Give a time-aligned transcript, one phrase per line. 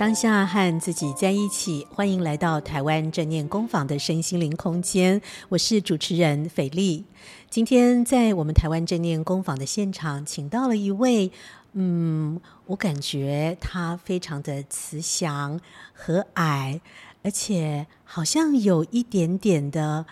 [0.00, 5.20] 当下和自己在一起，欢迎来到台湾正念工坊的身心灵空间。
[5.50, 7.04] 我是主持人斐丽。
[7.50, 11.30] 今天在我们台湾正念工坊的现场，请到了一位，
[11.74, 15.60] 嗯，我感觉他非常的慈祥
[15.92, 16.80] 和蔼，
[17.22, 20.06] 而且好像有一点点的，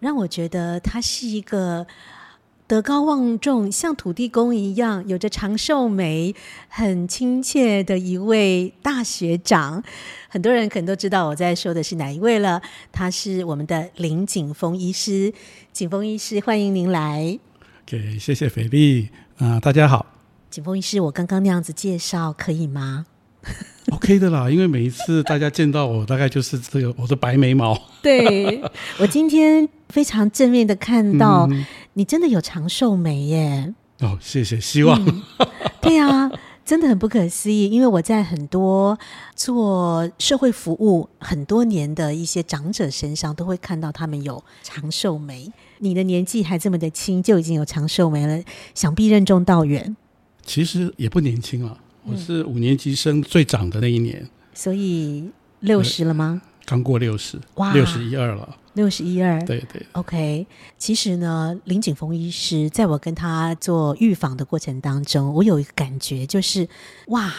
[0.00, 1.86] 让我觉得他是一个。
[2.74, 6.34] 德高望重，像土地公一样，有着长寿眉，
[6.66, 9.80] 很亲切的一位大学长。
[10.28, 12.60] 很多人可能都知道我在说的是哪一位了。
[12.90, 15.32] 他是我们的林景峰医师，
[15.72, 17.38] 景峰医师，欢迎您来。
[17.86, 20.04] 给、okay, 谢谢斐莉啊，大家好。
[20.50, 23.06] 景峰医师，我刚刚那样子介绍可以吗
[23.92, 27.80] ？OK 的啦，因为每一次大家见到我，大概就是这个我的白眉毛。
[28.02, 28.60] 对，
[28.98, 33.74] 我今天非常正面的看到、嗯、你真的有长寿眉耶。
[34.00, 35.00] 哦，谢谢，希望。
[35.06, 35.22] 嗯、
[35.80, 36.30] 对啊，
[36.64, 38.98] 真的很不可思议，因为我在很多
[39.36, 45.50] 做社会服务很多年的一些长者身上，都会看到他们有长寿眉。
[45.78, 48.42] 你的年纪还这么的轻，就已经有长寿眉了，
[48.74, 49.96] 想必任重道远。
[50.44, 51.78] 其实也不年轻了。
[52.02, 55.30] 我是五年级生最长的那一年，所以
[55.60, 56.42] 六十了吗？
[56.64, 59.84] 刚过六十，哇，六十一二了，六十一二，对对。
[59.92, 60.46] OK，
[60.78, 66.68] 其实呢，林景峰医师在我跟他做预防的过程当中，我有一个感觉，就是
[67.08, 67.32] 哇，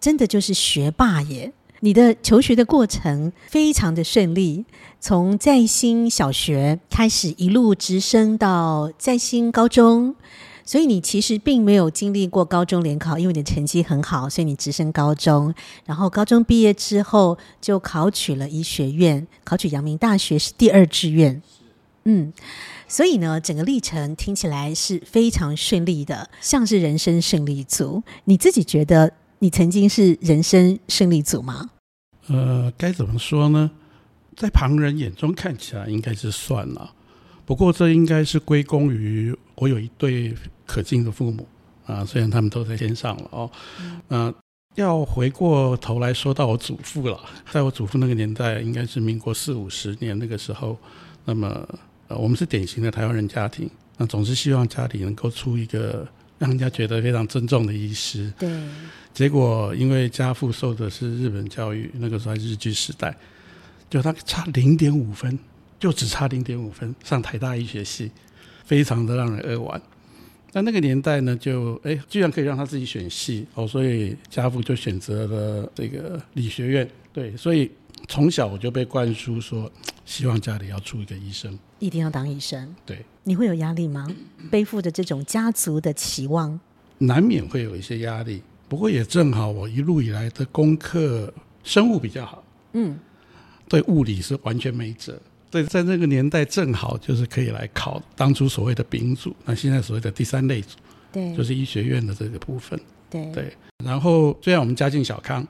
[0.00, 1.52] 真的就是学霸耶！
[1.80, 4.64] 你的求学的过程非常的顺利，
[4.98, 10.16] 从在新小学开始，一路直升到在新高中。
[10.68, 15.54] 所以你其实并没有经历过高中联考，因为你的成绩很好，所以你直升高中。
[15.86, 21.40] 然后高中毕业之后就考取了医学院，考取阳明大学是第二志愿。
[22.04, 22.30] 嗯，
[22.86, 28.02] 所以呢，整个历程听起来是非常顺利的，像是人生胜利组。
[28.24, 31.70] 你自己觉得你曾经是人生胜利组吗？
[32.26, 33.70] 呃，该怎么说呢？
[34.36, 36.92] 在旁人眼中看起来应该是算了。
[37.46, 40.34] 不过，这应该是归功于我有一对
[40.68, 41.48] 可敬的父母
[41.86, 43.50] 啊，虽然他们都在天上了哦。
[44.08, 44.34] 嗯、啊，
[44.74, 47.18] 要回过头来说到我祖父了，
[47.50, 50.76] 在我祖父那个年代，应该是民国四五十年那个时候，
[51.24, 51.66] 那么
[52.08, 56.06] 呃，我们是典型的台湾人家庭，那总是希望家里能够出一个
[56.38, 58.30] 让人家觉得非常尊重的医师。
[58.38, 58.48] 对。
[59.14, 63.16] 结果因为家父受的是日本教育，那个时候还是日据时代，
[63.88, 65.38] 就他差零点五分。
[65.80, 68.10] 就只差零点五分上台大医学系，
[68.64, 69.80] 非常的让人扼腕。
[70.52, 76.88] 那那个年代呢，就哎，居然可以让他自己选系哦，所以家父就选择了这个理学院。
[77.12, 77.70] 对，所以
[78.06, 79.70] 从小我就被灌输说，
[80.04, 82.74] 希望家里要出一个医生，一定要当医生。
[82.86, 84.08] 对，你会有压力吗？
[84.50, 86.58] 背负着这种家族的期望，
[86.98, 88.42] 难免会有一些压力。
[88.68, 91.32] 不过也正好，我一路以来的功课，
[91.62, 92.42] 生物比较好，
[92.72, 92.98] 嗯，
[93.68, 95.20] 对物理是完全没辙。
[95.50, 100.76] 对，在那个年代正好就是可以来考当初所谓的丙组，那现在所谓的第三类组，
[101.10, 102.78] 对，就是医学院的这个部分，
[103.08, 103.52] 对对。
[103.82, 105.46] 然后虽然我们家境小康，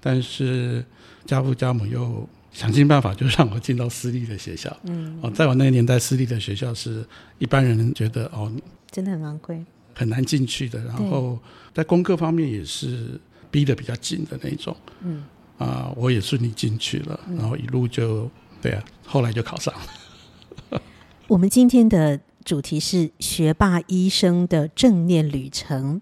[0.00, 0.84] 但是
[1.24, 7.02] 家父家母又想尽办法就让我进到私立的学校，嗯，哦，在我那个年代，私立的学校是
[7.38, 8.52] 一般人觉得哦，
[8.90, 9.64] 真的很昂贵，
[9.94, 10.84] 很难进去的。
[10.84, 11.38] 然后
[11.72, 13.18] 在功课方面也是
[13.50, 15.24] 逼得比较紧的那种，嗯，
[15.56, 18.30] 啊，我也顺利进去了，然后一路就。
[18.60, 20.80] 对啊，后来就考上了。
[21.28, 26.00] 我们今天的主题是学霸医生的正念旅程。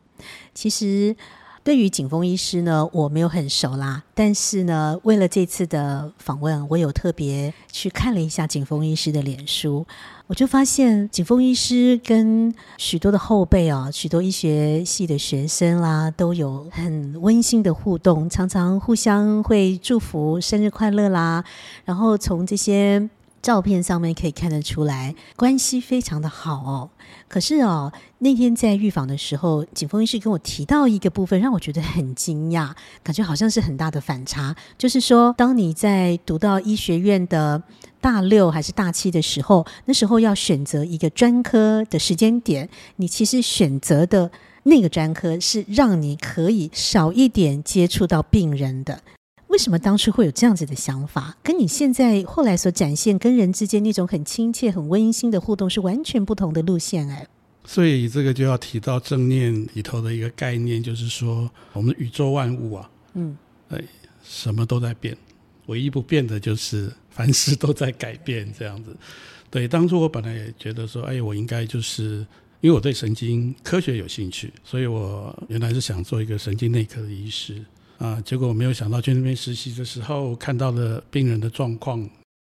[0.55, 1.15] 其实
[1.67, 4.01] 对于景峰医师呢，我没有很熟啦。
[4.15, 9.85] 但是呢，为了这次的访问，我有特别去看了一下景峰医师的脸书。
[10.29, 21.45] 我就发现景峰医师跟许多的后辈啊，许多医学系的学生啦，都有很温馨的互动，常常互相会祝福生日快乐啦。
[21.85, 23.11] 然后从这些
[23.47, 26.91] 照片上面可以看得出来，关系非常的好哦。
[27.29, 32.73] 可是哦，那天在预访的时候，景峰医师跟我提到一个部分，让我觉得很惊讶，
[33.05, 34.57] 感觉好像是很大的反差。
[34.77, 37.63] 就是说，当你在读到医学院的
[38.01, 44.29] 大六还是大七的时候，那时候要选择一个专科的时间点，你其实选择的
[44.65, 49.01] 那个专科是让你可以少一点接触到病人的。
[49.57, 51.35] 为什么当初会有这样子的想法？
[51.43, 57.27] 跟你现在后来所展现跟人之间那种很亲切、很温馨的互动是完全不同的路线哎。
[57.65, 63.35] 所以这个就要提到正念里头的一个概念，就是说我们宇宙万物啊，嗯，
[63.71, 63.83] 哎，
[64.23, 65.17] 什么都在变，
[65.69, 68.95] 唯一不变的就是凡事都在改变这样子。
[69.51, 72.27] 对，当初我本来也觉得说，哎，我应该就是
[72.61, 77.65] 因为我对神经科学有兴趣，所以我原来是想做一个神经内科的医师。
[77.99, 82.09] 啊，结果我没有想到去那边实习的时候看到了病人的状况，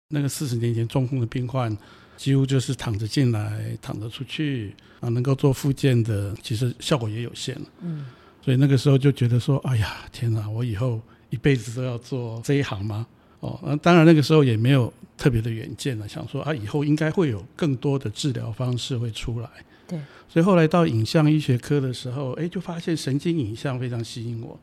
[0.08, 1.76] 那个四十年前中风的病患
[2.16, 7.66] 几乎就是躺着进来，躺着出去啊，能够做复健的，其实效果也有限了。
[7.82, 8.06] 嗯，
[8.42, 11.00] 所以那个时候就觉得说，哎呀，天哪，我以后
[11.30, 13.06] 一辈子都要做这一行吗？
[13.40, 19.50] 哦，那当然那个时候也没有特别的远见了，想说啊，以后应该会有更多的治疗方式会出来。
[19.86, 24.58] 对，所以后来到影像医学科的时候，哎，就发现神经影像非常吸引我。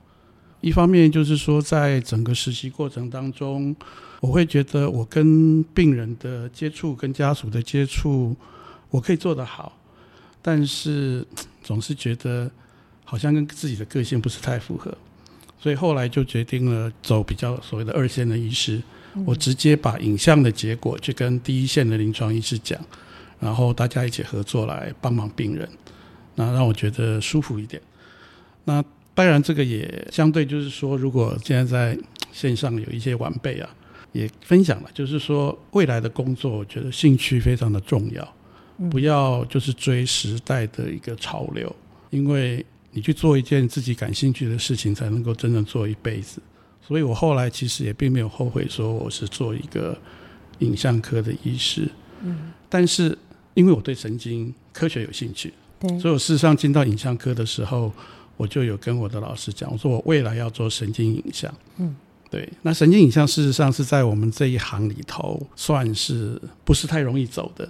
[0.63, 3.75] 一方面就是说，在整个实习过程当中，
[4.21, 8.33] 我会觉得我跟病人的接触、跟家属的接触，
[8.89, 9.77] 我可以做得好，
[10.41, 11.27] 但是
[11.61, 12.49] 总是觉得
[13.03, 14.97] 好像跟自己的个性不是太符合。
[15.59, 18.81] 所以后来就决定了走比较所谓的二线的医师，
[19.25, 22.79] 我直接把影像的结果去跟第一线的临床医师讲，
[23.39, 25.67] 然后大家一起合作来帮忙病人，
[26.35, 27.81] 那让我觉得舒服一点。
[28.63, 28.81] 那
[29.13, 31.63] 当然这个也相对就是说，如果现在
[31.95, 32.01] 在
[32.31, 33.69] 线上有一些晚辈啊，
[34.11, 38.33] 也分享了，就是说未来的工作，我觉得兴趣非常的重要，
[38.89, 41.75] 不要就是追时代的一个潮流，
[42.09, 42.65] 因为。
[42.95, 46.39] 你去做一件自己感兴趣的事情，才能够真正做一辈子。
[46.79, 49.97] 所以我后来其实也并没有后悔说我是做一个
[50.59, 51.89] 影像科的医师。
[52.21, 52.51] 嗯。
[52.69, 53.17] 但是
[53.55, 57.91] 因为我对神经科学有兴趣，对，所以我事实上进到影像科的时候，
[58.37, 61.53] 我就有跟我的老师讲，我说我未来要做神经影像。
[61.77, 61.95] 嗯。
[62.29, 62.47] 对。
[62.61, 67.69] 那神经影像事实上是在我们这一行里头算是不是太容易走的。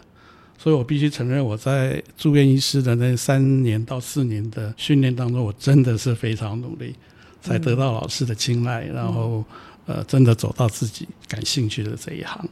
[0.58, 6.96] 所以我必须承认，我在住院医师的那三年到四年的训练当中，我真的是非常努力，
[7.42, 9.44] 才得到老师的青睐，然后
[9.86, 12.48] 呃，真的走到自己感兴趣的这一行。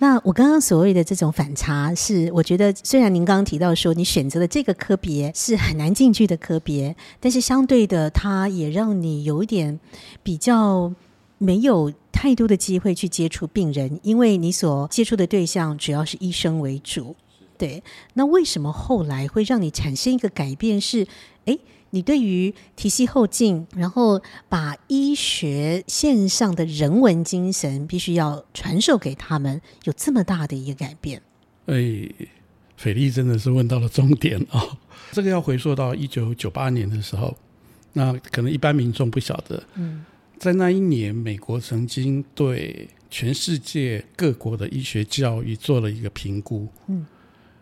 [0.00, 9.78] 那我刚刚所谓的这种反差，是我觉得虽然您刚刚提到说你选择的这个科别是很难进去的科别，但是相对的，它也让你有一点
[10.24, 10.92] 比较
[11.38, 11.92] 没有。
[12.12, 17.16] 太多的机会去接触病人，因为你所接触的对象主要是医生为主。
[17.56, 17.82] 对，
[18.12, 20.78] 那为什么后来会让你产生一个改变？
[20.78, 21.06] 是，
[21.46, 21.56] 哎，
[21.90, 31.20] 你对于提携后进，然后把医学线上的人文精神必须要传授给他们，有这么大的一个改变？
[31.66, 32.08] 哎，
[32.76, 34.78] 斐丽真的是问到了重点啊、哦！
[35.12, 37.36] 这个要回溯到一九九八年的时候，
[37.92, 40.04] 那可能一般民众不晓得，嗯。
[40.38, 46.66] 在那一年，美国曾经对全世界各国的医学教育做了一个评估。
[46.86, 47.04] 嗯，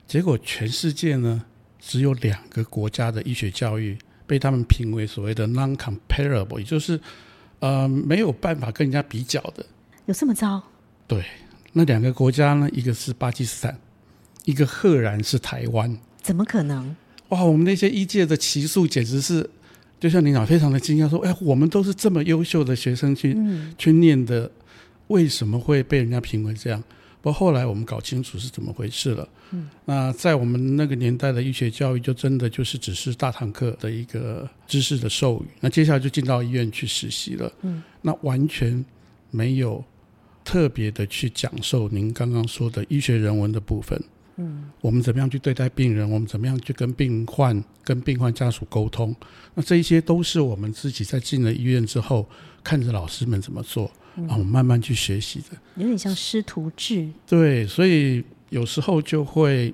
[0.07, 1.45] 结果全世界呢，
[1.81, 3.99] 只有两个国家的医学教育
[4.29, 7.01] 被他们评为所谓的 non-comparable，也就是
[7.59, 9.67] 呃没有办法跟人家比较的。
[10.07, 10.63] 有这么糟？
[11.09, 11.25] 对，
[11.73, 13.77] 那两个国家呢，一个是巴基斯坦，
[14.45, 15.99] 一个赫然是台湾。
[16.23, 16.95] 怎么可能？
[17.31, 19.51] 哇，我们那些医界的奇数简直是。
[20.01, 24.49] 就像领导非常的惊讶，说：“哎，我们都是这么优秀的学生去、嗯、去念的，
[25.09, 26.81] 为什么会被人家评为这样？”
[27.21, 29.29] 不过后来我们搞清楚是怎么回事了。
[29.51, 35.47] 嗯，那在我们那个年代的医学教育，就真的就是只是大堂课的一个知识的授予。
[35.61, 37.53] 那接下来就进到医院去实习了。
[37.63, 38.85] 嗯，那完全
[39.31, 39.85] 没有
[40.45, 44.01] 特别的去讲授您刚刚说的医学人文的部分。
[44.37, 46.09] 嗯，我们怎么样去对待病人？
[46.09, 49.13] 我们怎么样去跟病患、跟病患家属沟通？
[49.55, 52.29] 那这一些都是我们自己在进了医院之后，
[52.63, 53.91] 看着老师们怎么做，
[54.27, 55.57] 然后慢慢去学习的。
[55.77, 57.09] 有点像师徒制。
[57.27, 59.73] 对，所以有时候就会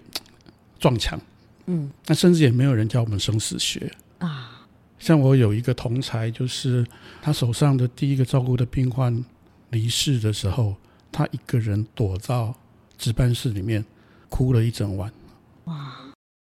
[0.79, 1.21] 撞墙。
[1.67, 4.67] 嗯，那甚至也没有人教我们生死学啊。
[4.99, 6.87] 像我有一个同才，就是
[7.23, 9.25] 他手上的第一个照顾的病患
[9.71, 10.77] 离世的时候，
[11.11, 12.55] 他一个人躲到
[12.99, 13.85] 值班室里面。
[14.31, 15.13] 哭了一整晚，
[15.67, 15.95] 哇！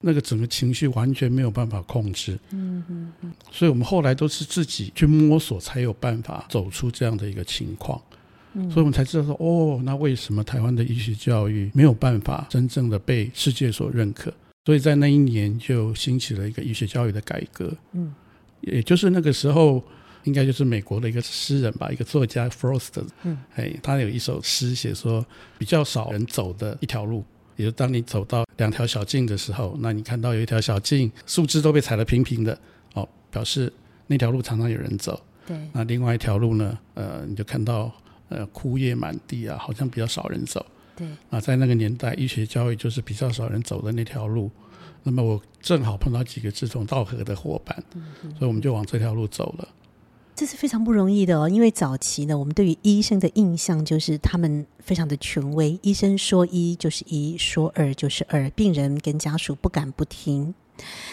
[0.05, 3.33] 那个整个情绪完全没有办法控制，嗯嗯嗯。
[3.51, 8.01] 所以我们后来都是自己去摸索，才有办法走出这样的一个情况。
[8.55, 14.31] 嗯，所以我们才知道说，哦，那为什么台湾的医学教育没有办法真正的被世界所认可？
[14.67, 17.73] 所以在那一年就兴起了一个医学教育的改革。
[17.93, 18.13] 嗯，
[18.61, 19.83] 也就是那个时候，
[20.25, 23.03] 应该就是美国的一个诗人吧，一个作家 Frost。
[23.23, 25.25] 嗯，哎，他有一首诗写说，
[25.59, 27.25] 比较少人走的一条路。
[27.63, 32.59] 也就当你走到两条小径的时候，那你看到有一条小径树枝都被踩得平平的，
[32.95, 33.73] 哦，表示
[34.09, 35.23] 那条路常常有人走。
[35.47, 35.57] 对。
[35.73, 36.77] 那另外一条路呢？
[36.95, 37.93] 呃，你就看到
[38.29, 40.65] 呃枯叶满地啊，好像比较少人走。
[40.97, 41.07] 对。
[41.31, 44.51] 那在那个年代，医学教育就是比较少人走的那条路。
[45.05, 47.83] 那么我正好碰到几个志同道合的伙伴，
[48.39, 49.69] 所以我们就往这条路走了。
[50.43, 60.53] 这是非常不容易的哦，因为早期呢，我们对于医生的印象就是他们非常的权威，医生说一就是一，说二就是二，病人跟家属不敢不听。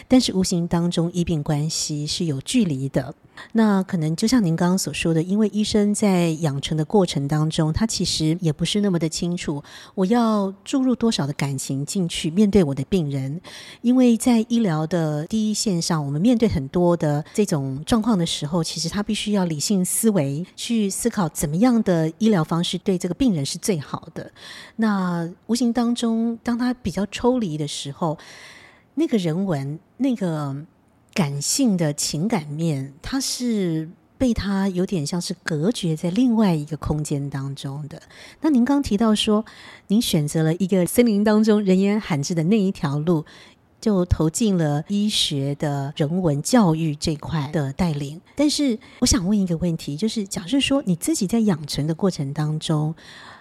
[0.07, 3.13] 但是无形当中医病关系是有距离的。
[3.53, 9.63] 那可能就像您刚刚所说的，因为医生在养成的过程当中，他其实也不是那么的清楚，
[9.95, 13.39] 我要注入多少的感情进去面对我的病人。
[13.81, 24.29] 因为在医疗的第一线上，我们面对很多的这种状况的时候，其实他必须要理性思维去思考怎么样的医疗方式对这个病人是最好的。
[24.75, 28.17] 那无形当中，当他比较抽离的时候，
[28.95, 30.65] 那个人文，那个。
[31.11, 38.01] 感性的情感面，它是被它有点像是隔绝在另外一个空间当中的。
[38.39, 39.43] 那您刚提到说，
[39.87, 43.25] 您选择了一个森林当中人烟罕至的那一条路，
[43.79, 48.19] 就投进了医学的人文教育这块的带领。
[48.35, 52.93] 但是，我想问一个问题，就是假设说你自己在养成的过程当中，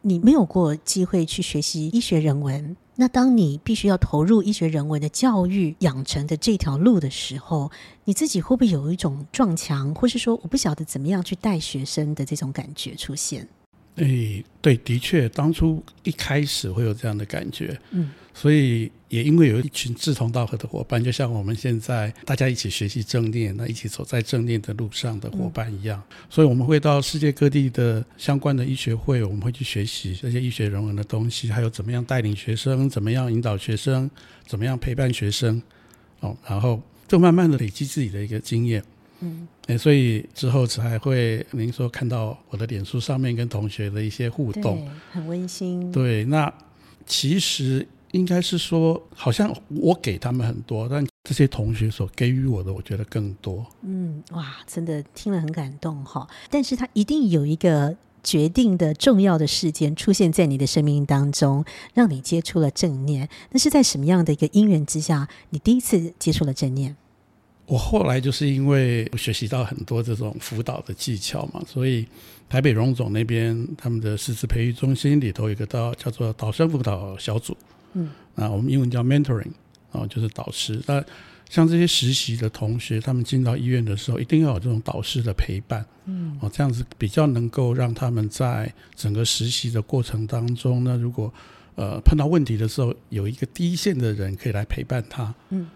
[0.02, 2.76] 你没有过机会去学习医学人文。
[2.96, 7.70] 那当你必须要投入医学人文的教育养成的这条路的时候，
[8.04, 13.46] 你自己会不会有一种撞墙，或是说我不晓得怎么样去带学生的这种感觉出现？
[13.96, 18.10] 诶，对，的确，当初一开始会有这样的感觉，嗯。
[18.40, 34.08] 所以也因为有一群志同道合的伙伴，就像我们现在大家一起学习正念，那一起走在正念的路上的伙伴一样，所以我们会到世界各地的相关的医学会，我们会去学习这些医学人文的东西，还有怎么样带领学生，怎么样引导学生，
[34.46, 35.60] 怎么样陪伴学生，
[36.20, 38.80] 哦，然后就慢慢的累积自己的一个经验，
[39.18, 46.54] 嗯，诶，所以之后才会您说看到我的脸书上面跟同学的一些互动，很温馨，对，那
[47.04, 47.84] 其实。
[48.12, 53.66] 应该是说，好像我给他们很多，但这些同学所给予我的，我觉得更多。
[53.82, 56.26] 嗯，哇，真的听了很感动哈。
[56.48, 63.28] 但是他一定有一个决定的重要的事件出现在你的生命当中，让你接触了正念。
[63.50, 66.96] 那是在什么样的一个因缘之下，你第一次接触了正念？
[67.66, 72.08] 我后来就是因为学习到很多这种辅导的技巧嘛，所以
[72.48, 77.54] 台北荣总那边他们的师资培育中心里头有一个叫叫做导生辅导小组。
[77.94, 79.52] 嗯，那我们英文叫 mentoring，
[79.92, 80.80] 哦，就是导师。
[80.86, 81.04] 那
[81.48, 91.32] 像这些实习的同学，他们进到医院的时候，一定要有这种导师的陪伴，嗯，哦，这样子比较能够让他们在整个实习的过程当中呢，如果
[91.76, 95.66] 呃碰到问题的时候，有一个第一线的人可以来陪伴他，嗯，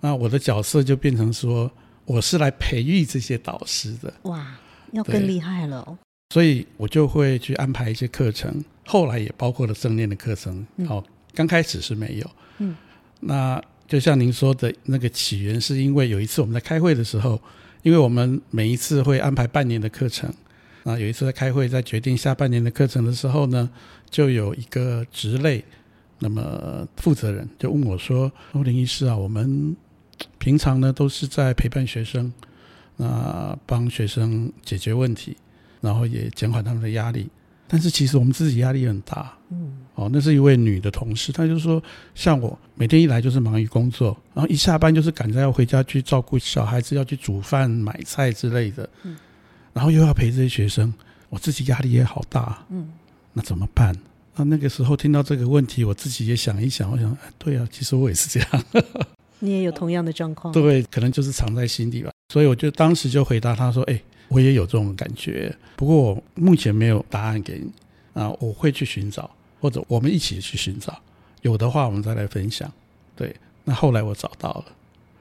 [0.00, 1.72] 那我的角色就变成说，
[2.04, 4.58] 我是来培育这些导师的，哇，
[4.92, 5.96] 要更厉害了，
[6.34, 11.13] 所以我就会去安排一些课程，后来也包括了正念的课程，好、嗯。
[11.34, 12.74] 刚开始是没有，嗯，
[13.20, 17.40] 那就像您说的那个起源，是因为有一次我们在开会的时候，
[17.82, 20.32] 因为我们每一次会安排半年的课程，
[20.84, 23.68] 那有一次在开会，在决定下半年的课程的时候呢，
[24.08, 25.64] 就有一个职类，
[26.20, 29.76] 那么负责人就问我说：“欧林医师啊，我们
[30.38, 32.32] 平常呢都是在陪伴学生，
[32.96, 35.36] 那帮学生解决问题，
[35.80, 37.28] 然后也减缓他们的压力。”
[37.66, 41.82] 但是其实我们自己压力很大，嗯，哦，那是一位女的同事，她就说，
[42.14, 49.16] 像我每天一来就是忙于工作，然后一下班就是赶着要回家去照顾小孩子，要去煮饭、买菜之类的，嗯，
[49.72, 50.92] 然后又要陪这些学生，
[51.28, 52.90] 我自己压力也好大，嗯，
[53.32, 53.96] 那怎么办？
[54.36, 58.64] 那那个时候听到这个问题，我自己也想一想，我想，哎，对啊，其实我也是这样，
[59.38, 64.00] 你也有同样的状况，对，可能就是藏在心底吧，所以我就当时就回答她说，哎。
[64.28, 67.70] 我也有这种感觉，不过我目前没有答案给你
[68.14, 69.30] 啊，我会去寻找，
[69.64, 71.00] 或者我们一起去寻找，
[71.40, 72.70] 有的话我们再来分享。
[73.16, 74.66] 对，那后来我找到了。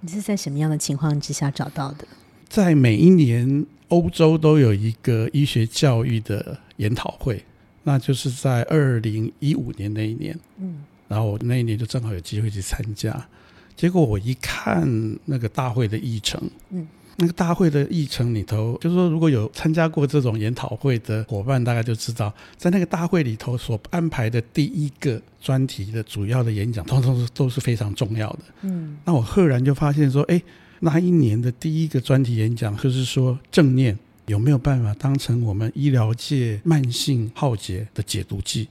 [0.01, 2.05] 你是在什么样的情况之下找到的？
[2.49, 7.41] 在每一年欧洲都有一个医学教育的研讨会，
[7.83, 13.25] 那就是在二零一五年那一年，嗯，然后我那一年就正好有机会去参加，
[13.77, 14.85] 结果我一看
[15.23, 16.37] 那个大会的议程，
[16.71, 16.85] 嗯。
[17.17, 28.39] 那个大会的议程里头，就是说，如果有参加过这种研讨会的伙伴，大概就知道，在那个大会里头所安排的第一个专题的主要的演讲，通通是都是非常重要的。
[28.61, 30.41] 嗯，那我赫然就发现说，哎，
[30.79, 38.67] 那一年的第一个专题演讲，就是说正念有没有办法当成我们医疗界慢性浩劫的解毒剂？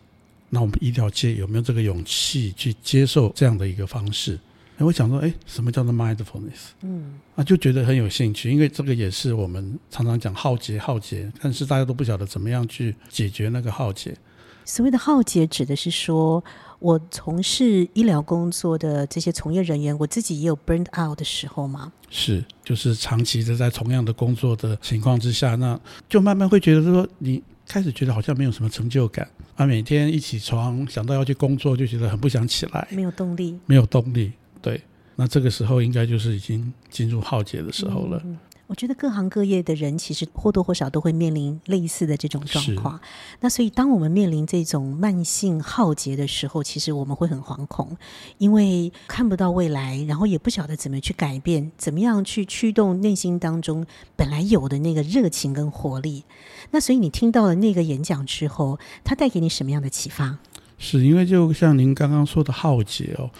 [0.51, 4.39] 那我们医疗界有没有这个勇气去接受这样的一个方式？
[4.79, 6.71] 我想说，哎，什么叫做 mindfulness？
[6.83, 14.17] 嗯，啊，就觉得很有兴趣，因为这个也是我们常常讲浩劫，浩劫，但是大家都不晓得怎么样去解决那个浩劫。
[14.65, 16.43] 所谓的浩劫，指的是说
[16.79, 21.93] 我从事医疗工作的这些从业人员，我自己也有 burned out 的时候吗？
[22.11, 34.33] 是，就是长期的在同样的工作的情况之下，那就慢慢会觉得说，你开始觉得好像没有什么成就感，啊，每天一起床想到要去工作，就觉得很不想起来，没有动力，没有动力。
[34.63, 34.81] 对，
[35.17, 38.23] 那这个时候应该就是已经进入浩劫的时候了。
[38.25, 38.39] 嗯
[38.69, 42.99] 我觉得各行各业的人其实或多或少都会面临类似的这种状况。
[43.41, 47.95] 那所以，当我们面临这种慢性浩劫的时候，其实我们会很惶恐，
[48.39, 53.85] 因为看不到未来，然后也不晓得怎么去改变，怎么样去驱动内心当中
[54.17, 56.25] 本来有的那个热情跟活力。
[56.71, 60.39] 那所以，你听到了那个演讲之后，它带给你什么样的启发？
[60.79, 63.31] 是因为就像您刚刚说的浩劫哦，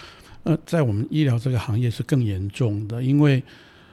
[0.45, 3.43] 呃，在我们医疗这个行业是更严重的，因为。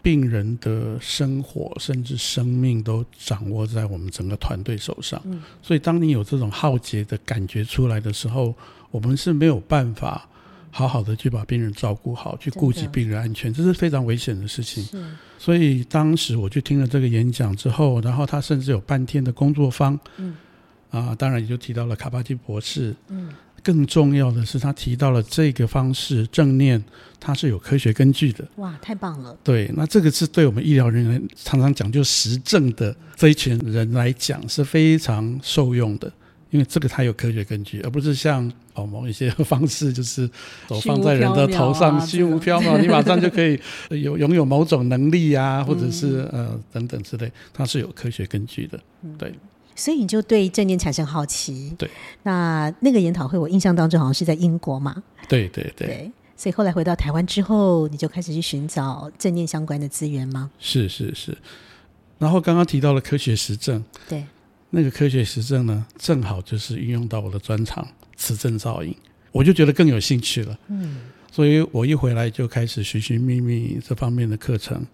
[0.01, 8.55] 病人的生活甚至生命都掌握在我们整个团队手上，嗯，所以当你有这种浩劫的感觉出来的时候，
[8.91, 10.25] 我们是没有办法
[10.71, 14.87] 好好的去把病人照顾好，去顾及病人安全，这是非常危险的事情。
[15.37, 20.33] 所以当时我去听了这个演讲之后，然后他甚至有半天的工作坊，嗯，
[20.91, 23.27] 啊，当然也就提到了卡巴金博士，嗯。
[23.59, 26.83] 更重要的是，他提到了这个方式正念，
[27.19, 28.47] 它是有科学根据的。
[28.55, 29.37] 哇，太棒了！
[29.43, 36.11] 对，那这个是对我们医疗人员常常讲究实证的这一群人来讲是非常受用的，
[36.49, 40.29] 因为这个它有科学根据，而不是像哦某一些方式，就是
[40.67, 43.59] 手放在人的头上虚无缥缈，你马上就可以
[44.01, 48.79] 有拥有某种能力啊，或者是呃等等之类，它是有科学根据的，
[49.17, 49.33] 对。
[49.79, 51.73] 所以你就对正念产生好奇。
[51.77, 51.89] 对，
[52.23, 55.01] 那那个研讨会，我印象当中好像是在英国嘛。
[55.29, 56.11] 对对对，对。
[56.35, 60.51] 所以后来回到台湾之后，你就开始去寻找正念相关的资源吗？
[60.59, 61.37] 是是是。
[62.17, 64.25] 然后刚刚提到了科学实证，对，
[64.69, 68.93] 那个科学实证呢，正好就是运用到我的专长磁振造影，
[69.31, 70.59] 我就觉得更有兴趣了。
[70.67, 70.97] 嗯，
[71.31, 74.85] 所以我一回来就开始寻寻觅觅这方面的课程。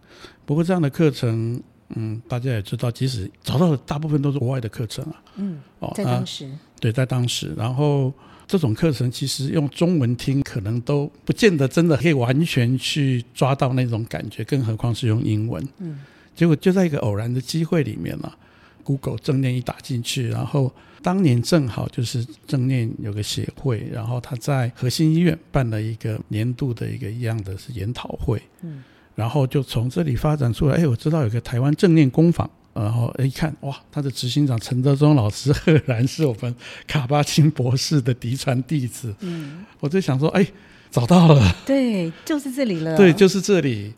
[0.45, 1.59] 不过这样的课程。
[1.89, 5.21] 嗯，大家也知道，即使找到的大部分都是国外的课程啊。
[5.35, 6.49] 嗯，哦，在当时，
[6.79, 8.11] 对，在当时，然后
[8.47, 15.63] 这种课程其实用中文听，可能都不见得真的可以完全去抓到那种感觉，更何况是用英文。
[15.77, 15.99] 嗯，
[16.35, 18.35] 结果就在一个偶然的机会里面啊
[18.83, 28.41] ，Google 正念一打进去，然后当年正好就是正念有个协会，然后他在核心医院办了一个年度的一个一样的是研讨会。
[28.63, 28.83] 嗯。
[29.15, 36.53] 然后就从这里发展出来，哎，我知道有个台湾正念工坊，然后一看，哇，他的执行长陈德忠老师赫然是我们
[36.85, 40.45] 卡巴金博士的嫡传弟子，嗯，我就想说，哎，
[40.91, 43.93] 找到了，对，就是这里了， 对，就是这里，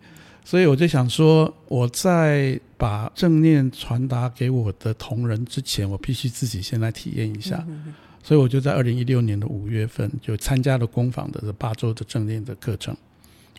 [0.46, 12.96] 所以我就想说，我在把正念传达给我的同仁之前，我必须自己先来体验一下，嗯、所以我就在二零一六年的五月份就参加了工坊的这八周的正念的课程。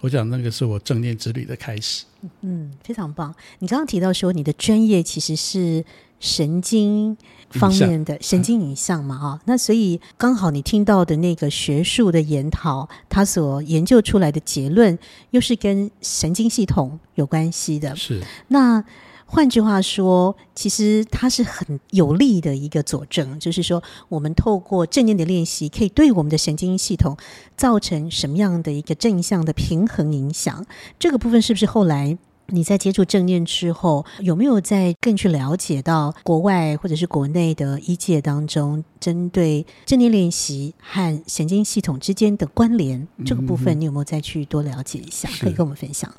[0.00, 2.04] 我讲那个是我正念之旅的开始。
[2.40, 3.34] 嗯，非常棒。
[3.58, 5.84] 你刚刚提到说你的专业其实是
[6.20, 7.16] 神经
[7.50, 9.16] 方面的神经影像嘛？
[9.16, 14.98] 啊，那所以刚好你听到的那个学术的研讨，他所研究出来的结论
[15.30, 17.94] 又是跟神经系统有关系的。
[17.96, 18.84] 是那。
[19.30, 27.14] 换句话说，其实它是很有力的一个佐证，就是说，我们透过正念的练习，可以对我们的神经系统
[27.54, 30.64] 造成什么样的一个正向的平衡影响。
[30.98, 43.06] 这个部分是不是后来你在接触正念之后，有没有在更去了解到国外或者是国内的医界当中，针对正念练习和神经系统之间的关联？
[43.26, 45.28] 这个部分你有没有再去多了解一下？
[45.38, 46.10] 可以跟我们分享。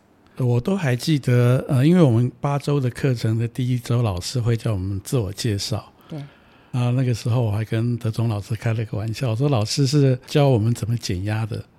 [0.46, 5.92] 我都还记得，呃，因为我们八周的课程的第一周，老师会叫我们自我介绍。
[6.08, 6.20] 对。
[6.72, 11.79] 啊，那个时候我还跟德忠老师开了个玩笑，我说老师是教我们怎么减压的，那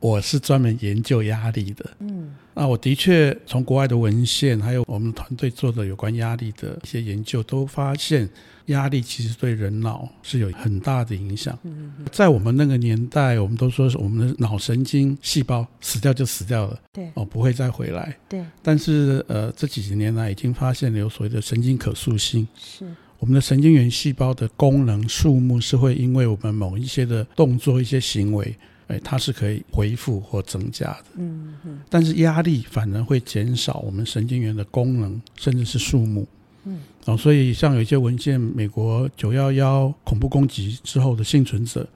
[0.00, 1.90] 我是专门研究压力的。
[2.00, 2.34] 嗯。
[2.54, 8.28] 那我的确从国外的文献，还有我们团队做的有关压力的一些研究，都发现。
[8.66, 11.58] 压力其实对人脑是有很大的影响。
[11.64, 18.16] 嗯在我们那个年代，我们都说是我们的脑神经细胞死掉就死掉了，对，哦，不会再回来。
[18.28, 18.44] 对。
[18.62, 22.84] 但是呃，这几十年来已经发现了有所谓的神经可塑性，是
[23.18, 28.54] 我们的神经元细胞的功能数目是会因为我们某一些的动作、一些行为，
[28.90, 31.04] 哎，它是可以恢复或增加的。
[31.16, 31.80] 嗯嗯。
[31.88, 36.26] 但是压力反而会减少我们神经元的功能，甚至是数目。
[36.64, 41.88] 嗯，哦，所以像有一些文献，美国九幺幺恐怖攻击之后的幸存者，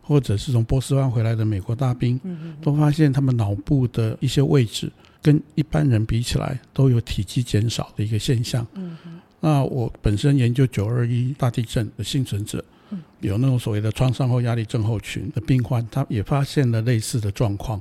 [0.00, 2.20] 或者是从波斯湾回来的美国大兵，
[2.60, 8.64] 都发现他们脑部的一些位置跟一般人比起来都有体积减少的一个现象。
[8.74, 8.96] 嗯，
[9.40, 12.64] 那我本身研究九二一大地震的幸存者，
[13.22, 17.80] 有那种所谓的创伤后压力症候群的病患，他也发现了类似的状况。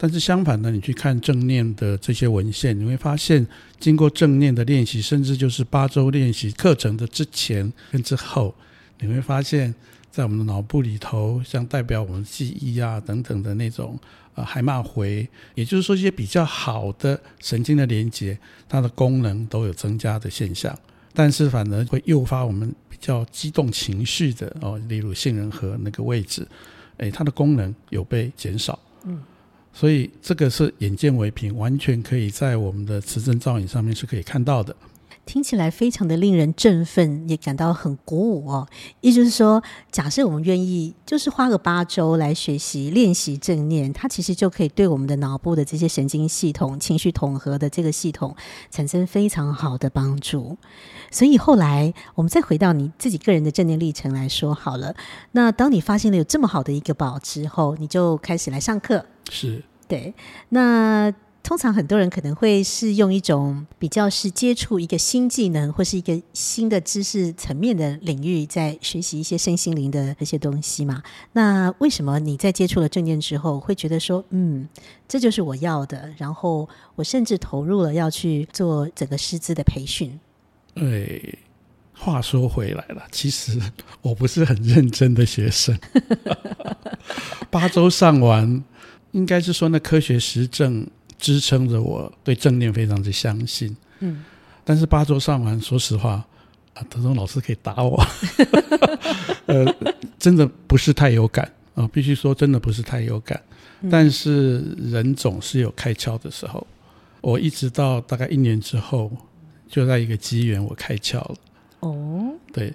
[0.00, 3.44] 但是相反的，你去看正念的这些文献，你会发现，
[3.80, 8.54] 经过正念的练习，甚至就是八周练习课程的之前跟之后，
[9.00, 9.74] 你会发现
[10.12, 13.98] 在我们的脑部里头，像代表我们记忆啊等等的那种
[14.36, 20.78] 呃海马回，也就是说一些比较好的神经的连接，它的功能都有增加的现象。
[21.18, 26.46] 但是反而会诱发我们比较激动情绪的哦，例如杏仁核那个位置，
[26.98, 28.78] 哎，它的功能有被减少。
[29.02, 29.20] 嗯，
[29.72, 34.76] 所以这个是眼见为凭，完全可以在我们的磁振造影上面是可以看到的。
[35.28, 38.66] 听起来非常的令人振奋，也感到很鼓舞哦。
[39.02, 39.62] 也就是说，
[39.92, 48.34] 假设我们愿意，就是花个八周来学习练习正念，它其实就可以对我们的脑部的这些神经系统、情绪统合的这个系统
[48.70, 50.56] 产生非常好的帮助。
[51.10, 54.94] 所以后来，我们再回到你自己个人的正念历程来说好了。
[55.32, 59.04] 那当你发现了有这么好的一个宝之后，你就开始来上课。
[59.28, 60.14] 是，对，
[60.48, 61.12] 那。
[61.48, 71.02] 通常很多人可能会是用一种比较是接触一个新技能或是一个新的知识层面的领域，在学习一些身心灵的一些东西嘛。
[71.32, 74.68] 那为什么你在接触了正念之后，会觉得说，嗯，
[75.08, 76.12] 这就是我要的？
[76.18, 80.20] 然后我甚至投入了要去做整个师资的培训。
[80.74, 81.38] 对，
[81.94, 83.58] 话说回来了，其实
[84.02, 85.78] 我不是很认真的学生，
[87.48, 88.62] 八周上完，
[89.12, 90.86] 应该是说那科学实证。
[91.18, 94.24] 支撑着我对正念非常的相信，嗯，
[94.64, 96.24] 但是八周上完，说实话，
[96.74, 98.00] 啊，德中老师可以打我，
[99.46, 99.74] 呃，
[100.18, 103.42] 真的不是太有感啊，必须说真的不是太有感，
[103.80, 106.66] 嗯，但是人总是有开窍的时候，
[107.20, 109.10] 我一直到大概一年之后，
[109.68, 111.36] 就在一个机缘我开窍了，
[111.80, 112.72] 哦，对，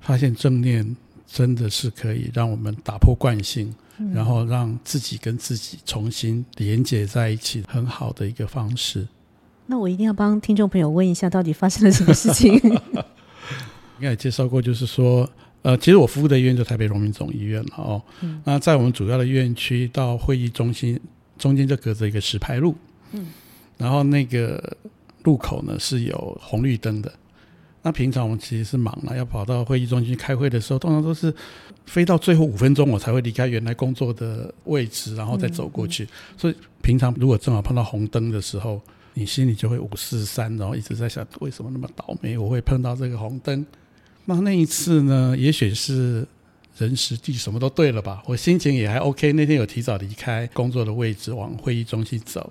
[0.00, 3.74] 发现正念真的是可以让我们打破惯性。
[4.12, 9.06] 然后让自己跟自己重新连接在一起，很好的一个方式。
[9.66, 12.54] 那我一定要帮听众朋友问一下，到底发生了什么事情？
[13.96, 15.28] 应该也介绍过，就是说，
[15.62, 18.02] 呃，其实我服务的医院就台北荣民总医院哦。
[18.20, 18.42] 嗯。
[18.44, 20.98] 那在我们主要的院区到会议中心
[21.38, 22.74] 中间就隔着一个石牌路。
[23.12, 23.28] 嗯。
[23.78, 24.76] 然后那个
[25.22, 27.12] 路口呢是有红绿灯的。
[27.86, 31.32] 那平常我们其实是忙了，要跑到会议中心开会的时候，通常都是
[31.84, 36.04] 飞到最后五分钟，我才会离开原来工作的位置，然后再走过去。
[36.04, 38.80] 嗯嗯、所以平常如果正好碰到红灯的时候，
[39.12, 43.64] 你心里就会五四三，然后一直在想为什么那么倒霉，我会碰到这个红灯。
[44.24, 46.26] 那那一次呢，也许是
[46.78, 49.30] 人时地什么都对了吧，我心情也还 OK。
[49.34, 52.50] 那天有提早离开工作的位置，往会议中心走，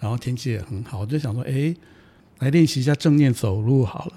[0.00, 1.72] 然后天气也很好，我就想说，哎，
[2.40, 4.14] 来练习一下正念走路好了。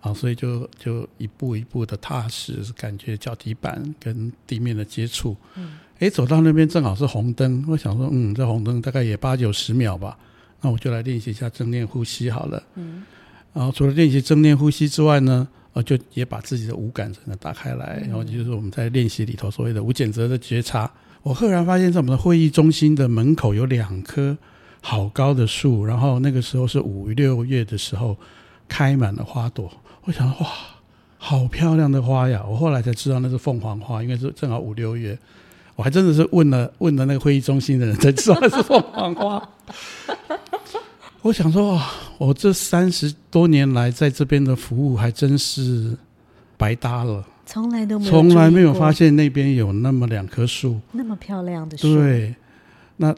[0.00, 5.36] 啊，所以就就一步一步的踏实，感觉脚底板跟地面的接触。
[5.56, 10.16] 嗯，哎，走到那边正好是红灯，我想说，嗯，这红灯大概也八九十秒吧，
[10.60, 12.62] 那我就来练习一下正念呼吸好了。
[12.76, 13.02] 嗯，
[13.52, 20.88] 然后除了练习正念呼吸之外呢，呃，就也把自己的五感整个打开来，然后就是我们在练习里头所谓的无拣择的觉察。
[21.22, 24.38] 我赫然发现，在我们的会议中心的门口有两棵
[24.80, 28.16] 好高的树，然后那个时候是五六月的时候，
[28.68, 29.68] 开满了花朵。
[30.04, 30.48] 我想哇，
[31.18, 32.42] 好漂亮的花呀！
[32.48, 35.18] 我后来才知道那是凤凰花，因为是正好五六月。
[35.76, 39.48] 我还真的是问了问了那个会议中心的人，才知道那是凤凰花。
[41.22, 45.96] 我想说哇，我这三十多年来在这边的服务还真是
[46.56, 51.94] 白搭了，从来都没有从来没有发现那边有那么两棵树，那么漂亮的树。
[51.94, 52.34] 对，
[52.96, 53.14] 那。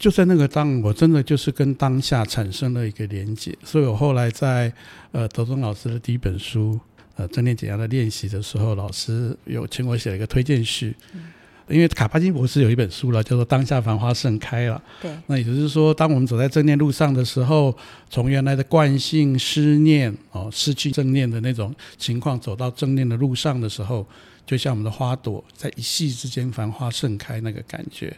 [0.00, 4.72] 就在那个当，我真的就是跟当下产生了一个连接，所以我后来在
[5.12, 6.80] 呃德中老师的第一本书
[7.16, 11.26] 呃正念减压的练习的时候，老师有请我写了一个推荐序，嗯、
[11.68, 14.82] 因为卡巴金博士有一本书了，叫做《当下繁花盛开》了。
[15.02, 17.76] 对，那也就是说，当我们走在正念路上的时候，
[18.08, 24.06] 从原来的惯性、失念哦，失去正念的那种情况，走到正念的路上的时候，
[24.46, 28.16] 就像我们的花朵在一夕之间繁花盛开那个感觉。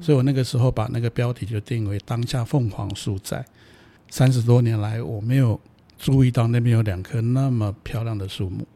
[0.00, 3.44] 所以我那个时候把那个标题就定为“当下凤凰树在”。
[4.10, 5.60] 三十多年来，我没有
[5.98, 8.66] 注意到那边有两棵那么漂亮的树木。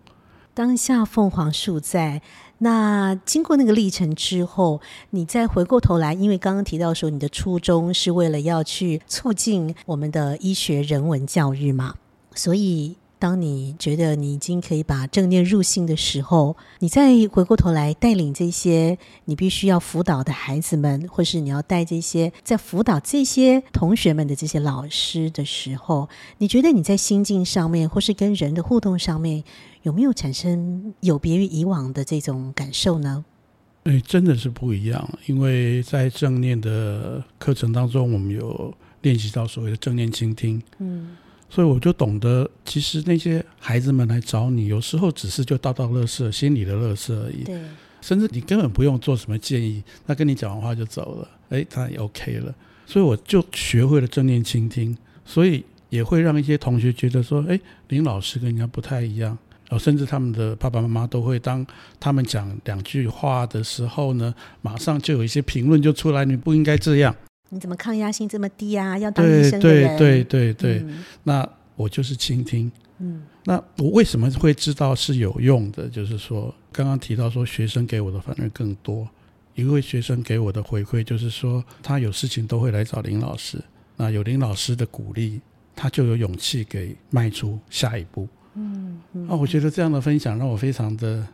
[0.53, 2.21] 当下凤凰树在，
[2.59, 4.81] 那经过那个历程之后，
[5.11, 11.95] 你再回过头来，因为刚刚提到说你的初衷是为了要去促进我们的医学人文教育嘛，
[12.35, 12.97] 所以。
[13.23, 26.09] 当你觉得你已经可以把正念入心的时候，你再回过头来带领这些你必须要辅导的孩子们，或是你要带这些在辅导这些同学们的这些老师的时候，
[26.39, 29.45] 你觉得你在心境上面，或是跟人的互动上面，
[29.83, 33.25] 有没有产生有别于以往的这种感受呢？
[33.85, 40.61] 哎，真的是不一样，因为在正念的课程当中，我们有练习到所谓的正念倾听。
[40.81, 41.17] 嗯。
[41.55, 47.45] 所以我就懂得，其实那些孩子们来找你，有时候只是就倒倒垃圾，心里的垃圾而已。
[47.45, 47.61] 对，
[48.01, 51.29] 甚至你根本不用做什么建议，他跟你讲完话就走了。
[51.51, 52.55] 哎，他也 OK 了。
[52.87, 59.37] 所以我就学会了正念倾听，所以也会让一些同学觉得说，哎，林老师跟人家不太一样。
[59.69, 61.67] 哦，甚至他们的爸爸妈妈都会当
[62.01, 67.15] 他们讲两句话的时候呢，马上就有一些评论就出来，你不应该这样。
[67.53, 68.99] 你怎么抗压性这么低啊？
[68.99, 69.99] 要当医生的人。
[69.99, 70.89] 对对对对对。
[70.89, 72.73] 嗯、那我就是倾听。
[72.99, 73.23] 嗯。
[73.45, 75.87] 那我为什么会知道是有用的？
[75.87, 79.07] 就是说，刚刚提到说，学生给我的反而更多。
[79.55, 83.59] 一位学生给我的回馈就是说，他有事情都会来找林老师。
[83.97, 85.39] 那有林老师的鼓励，
[85.77, 88.27] 他就有勇气给迈出下一步。
[88.55, 91.27] 嗯，嗯啊，我觉得这样的分享让我非常的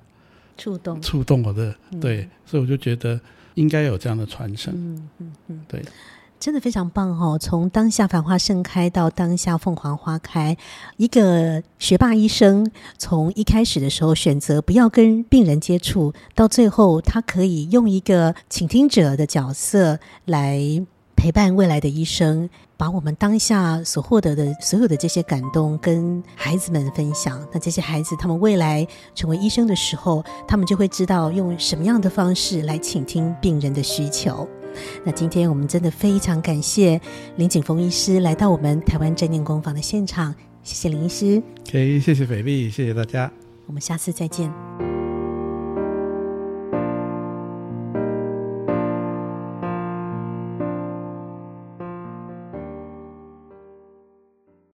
[0.56, 3.20] 触动，触动我的，对，嗯、所以我就觉得
[3.58, 5.82] 应该有这样的传承，嗯嗯嗯，对，
[6.38, 7.36] 真的非常棒、哦！
[7.38, 10.56] 从当下繁花盛开到当下凤凰花开，
[10.96, 20.86] 一个学霸医生从一开始的时候选择不要跟病人接触，到最后他可以用一个倾听者的角色来。
[21.20, 27.44] 陪伴未来的医生，把我们当下所获得的所有的这些感动跟孩子们分享。
[27.52, 28.86] 那这些孩子，他们未来
[29.16, 34.48] 成为医生的时候，他们就会知道用什么样的方式来倾听病人的需求。
[35.04, 37.00] 那今天我们真的非常感谢
[37.34, 41.42] 林景峰医师来到我们台湾正念工坊的现场，谢谢林医师。
[41.68, 43.28] 可以，谢谢斐莉，谢谢大家。
[43.66, 44.48] 我们下次再见。